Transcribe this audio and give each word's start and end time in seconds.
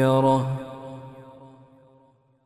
يره 0.00 0.59